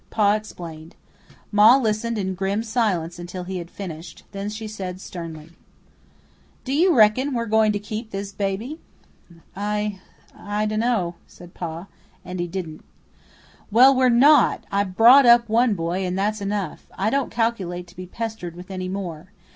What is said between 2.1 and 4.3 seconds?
in grim silence until he had finished.